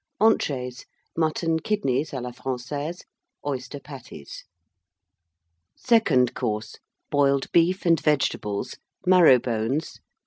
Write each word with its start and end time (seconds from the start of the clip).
ENTREES. 0.19 0.87
Mutton 1.15 1.59
Kidneys 1.59 2.09
à 2.09 2.23
la 2.23 2.31
Française. 2.31 3.03
Oyster 3.45 3.79
Patties. 3.79 4.45
SECOND 5.77 6.33
COURSE. 6.33 6.77
Boiled 7.11 7.51
Beef 7.51 7.85
and 7.85 7.99
Vegetables. 7.99 8.77
Marrow 9.05 9.37
bones. 9.37 9.99